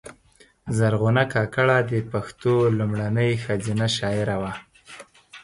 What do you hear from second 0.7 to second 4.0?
زرغونه کاکړه د پښتو لومړۍ ښځینه